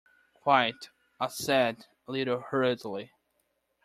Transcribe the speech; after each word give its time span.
"Quite," 0.33 0.89
I 1.19 1.27
said, 1.27 1.85
a 2.07 2.11
little 2.11 2.39
hurriedly. 2.41 3.11